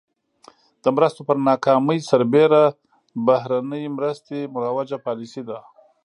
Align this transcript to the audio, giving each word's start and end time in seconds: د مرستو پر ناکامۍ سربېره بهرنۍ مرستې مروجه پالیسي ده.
د 0.83 0.85
مرستو 0.95 1.21
پر 1.27 1.37
ناکامۍ 1.49 1.99
سربېره 2.09 2.63
بهرنۍ 3.27 3.83
مرستې 3.97 4.39
مروجه 4.53 4.97
پالیسي 5.05 5.41
ده. 5.49 5.59